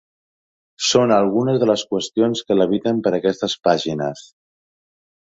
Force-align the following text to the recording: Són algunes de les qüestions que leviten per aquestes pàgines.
Són 0.91 1.11
algunes 1.17 1.59
de 1.63 1.67
les 1.71 1.83
qüestions 1.91 2.41
que 2.47 2.57
leviten 2.57 3.03
per 3.09 3.13
aquestes 3.19 3.55
pàgines. 3.69 4.25